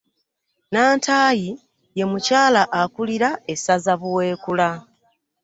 [0.71, 1.49] Nantaayi
[1.97, 4.69] ye mukyala akulira essaza Buweekula.